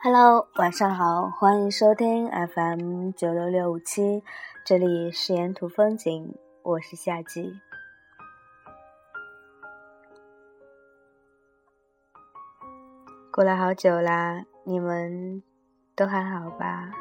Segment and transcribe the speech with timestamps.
[0.00, 4.22] Hello，晚上好，欢迎收听 FM 九六六五七，
[4.64, 7.52] 这里是沿途风景，我是夏季。
[13.32, 15.42] 过了好久啦，你们
[15.96, 16.92] 都还好吧？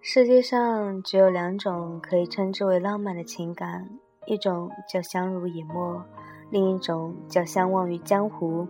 [0.00, 3.90] 世界上只有两种可以称之为浪漫的情感，
[4.24, 6.02] 一种叫相濡以沫，
[6.48, 8.66] 另一种叫相忘于江湖。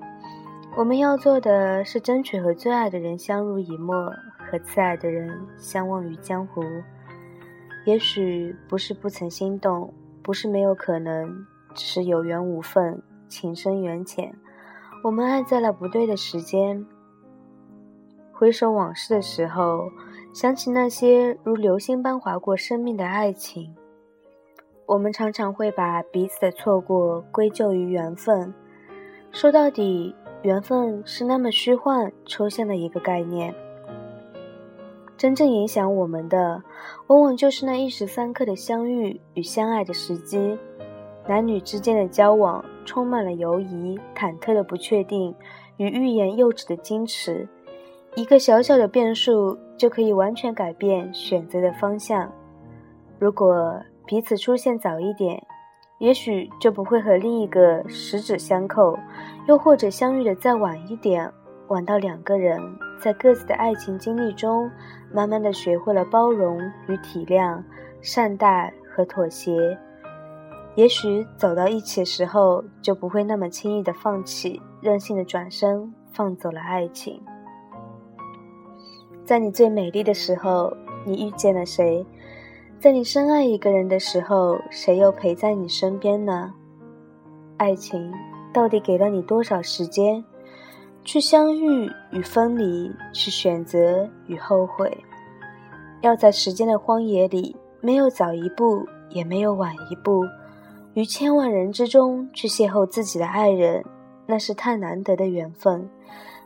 [0.77, 6.64] 我们要做的是争取和最爱的人相濡以沫，和挚爱的人相忘于江湖。
[7.84, 14.34] 也许不是不曾心动，不是没有可能，只是有缘无分，情深缘浅。
[15.05, 16.84] 我们爱在了不对的时间。
[18.33, 19.88] 回首往事的时候，
[20.33, 23.72] 想起那些如流星般划过生命的爱情，
[24.86, 28.52] 我们常常会把彼此的错过归咎于缘分。
[29.30, 30.12] 说到底。
[30.45, 33.55] 缘分是那么虚幻、抽象的一个概念，
[35.17, 36.62] 真正影响我们的，
[37.06, 40.59] 往往就是那一时三刻的相遇与相爱的时机。
[41.27, 45.34] 男女之间的交往，充满了犹疑、忐忑的不确定
[45.78, 47.48] 与欲言又止的矜持。
[48.14, 52.31] 一个小小的变数，就可以完全改变选择的方向。
[53.19, 55.42] 如果彼此出现早一点，
[55.98, 58.98] 也许就不会和另一个十指相扣，
[59.47, 61.33] 又或者相遇的再晚一点，
[61.69, 62.61] 晚到两个人
[62.98, 64.70] 在各自的爱情经历中，
[65.12, 67.62] 慢慢的学会了包容与体谅、
[68.03, 69.78] 善待和妥协。
[70.75, 77.23] 也许走到一起的时候，就不会那么轻易的放弃，任性的转身放走了爱情。
[79.25, 82.05] 在你最美丽的时候，你遇见了谁？
[82.84, 86.52] 在你深爱一个人的时候，谁又陪在你身边呢？
[87.56, 88.12] 爱情
[88.52, 90.22] 到底给了你多少时间，
[91.02, 94.94] 去相遇与分离，去选择与后悔？
[96.02, 100.23] 要在时间的荒野里，没有早一步，也没有晚一步，
[100.92, 103.83] 于千万人之中去邂逅自己的爱人，
[104.27, 105.89] 那是太难得的缘分。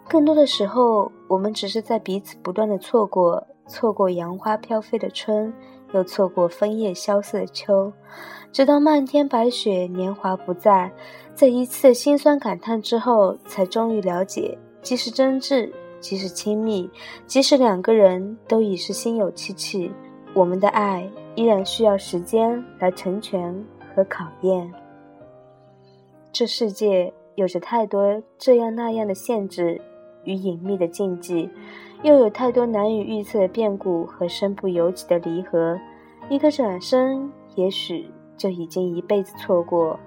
[0.09, 5.53] 更多的时候，我们只是在彼此不断的错过，错过杨花飘飞的春。
[5.93, 7.93] 又错过枫叶萧瑟秋，
[8.53, 10.93] 直到漫天白雪，年华不再，
[11.35, 16.91] 在一次心酸感叹之后，才终于了解，即使真挚，即使亲密，
[17.27, 19.91] 即使两个人都已是心有戚戚，
[20.35, 23.55] 我们的爱依然需要时间来成全
[23.95, 24.73] 和考验。
[26.31, 29.81] 这世界有着太多这样那样的限制
[30.25, 31.49] 与隐秘的禁忌。
[32.03, 35.77] 又有太多难以预测的变故和身不由己的离合，
[36.29, 39.99] 一个转身，也许就已经一辈子错过。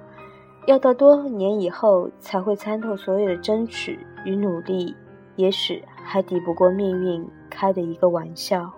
[0.68, 4.96] 要到多年以后才会参透所有的争取与努力，
[5.36, 8.72] 也许还抵不过命运开的一个玩笑。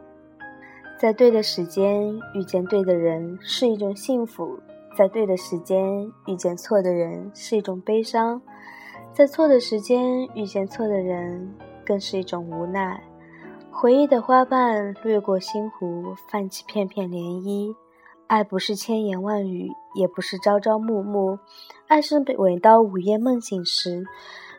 [0.97, 4.57] 在对的时间遇见对的人是一种幸福，
[4.97, 8.41] 在对的时间遇见错的人是一种悲伤，
[9.13, 11.53] 在错的时间遇见错的人。
[11.85, 12.97] 更是一种无奈。
[13.69, 17.75] 回忆的花瓣掠过心湖，泛起片片涟漪。
[18.27, 21.37] 爱不是千言万语，也不是朝朝暮暮，
[21.87, 24.05] 爱是每到午夜梦醒时，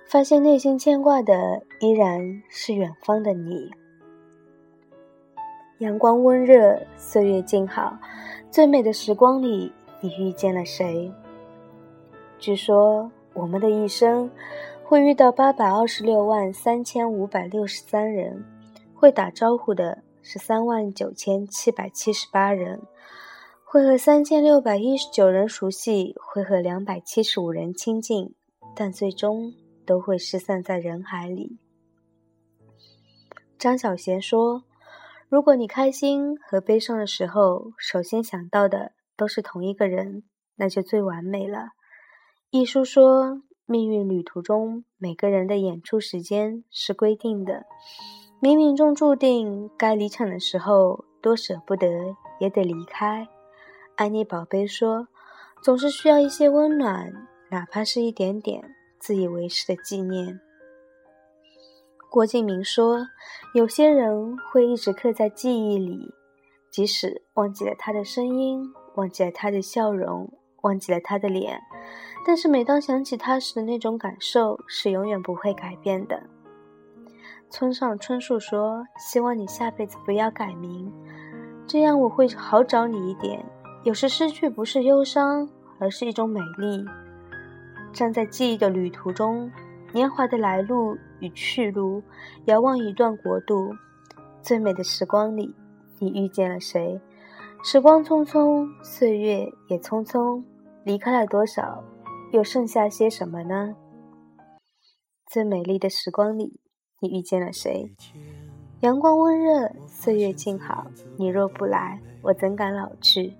[0.06, 3.70] 发现内心牵挂的依然是远方的你。
[5.78, 7.96] 阳光温热，岁月静好，
[8.50, 11.10] 最美的时光里，你遇见了谁？
[12.38, 14.30] 据说我们的一生。
[14.86, 18.44] 会遇到八百二十六万三千五百六十三人，
[18.94, 22.82] 会打招呼的是三万九千七百七十八人，
[23.64, 28.34] 会和三千六百一十九人熟悉，会和两百七十五人亲近，
[28.76, 29.54] 但最终
[29.86, 31.58] 都会失散在人海里。
[33.58, 34.64] 张小娴说
[35.30, 40.24] ：“如果你开心和悲伤的时候，首先想到的都是同一个人，
[40.56, 41.70] 那就最完美了。”
[42.54, 43.42] 一书说。
[43.66, 47.64] 命运旅途中，每个人的演出时间是规定的。
[48.40, 51.88] 冥冥中注定，该离场的时候，多舍不得
[52.38, 53.26] 也得离开。
[53.96, 55.08] 安妮宝贝说
[55.64, 57.12] ：“总是需要一些温暖，
[57.50, 58.62] 哪怕是一点点
[59.00, 60.38] 自以为是的纪念。”
[62.08, 63.08] 郭敬明说
[63.56, 66.14] ：“有些人会一直刻在记忆里，
[66.70, 70.30] 即使忘记了他的声音，忘记了他的笑容，
[70.64, 71.62] 忘记了他的脸。”
[72.26, 76.22] 但是每当想起他时的那种感受，是永远不会改变的。
[77.50, 80.90] 村上春树说：“希望你下辈子不要改名，
[81.66, 83.44] 这样我会好找你一点。
[83.84, 86.84] 有时失去不是忧伤，而是一种美丽。
[87.92, 89.52] 站在记忆的旅途中，
[89.92, 92.02] 年华的来路与去路，
[92.46, 93.70] 遥望一段国度。
[94.40, 95.54] 最美的时光里，
[95.98, 96.98] 你遇见了谁？
[97.62, 100.42] 时光匆匆，岁月也匆匆，
[100.84, 101.82] 离开了多少，
[102.32, 103.74] 又剩下些什么呢？
[105.30, 106.60] 最美丽的时光里，
[107.00, 107.94] 你遇见了谁？
[108.80, 110.86] 阳光温热，岁月静好。
[111.16, 113.34] 你若不来，我怎敢老去？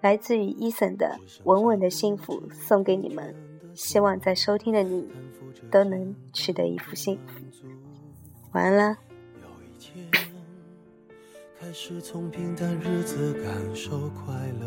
[0.00, 3.34] 来自于伊森的《稳稳的幸福》送给你们，
[3.74, 5.08] 希望在收听的你。
[5.70, 7.38] 都能取得一副幸福。
[8.52, 8.96] 完了。
[11.58, 14.66] 开始从平淡日子感受快乐，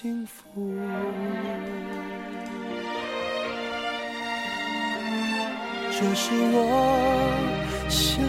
[0.00, 0.42] 幸福。
[5.90, 6.64] 这是我
[7.90, 8.24] 想